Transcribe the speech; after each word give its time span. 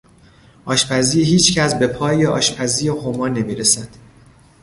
آشپزی 0.65 1.23
هیچ 1.23 1.57
کس 1.57 1.73
به 1.73 1.87
پای 1.87 2.25
آشپزی 2.25 2.87
هما 2.87 3.27
نمیرسد. 3.27 3.89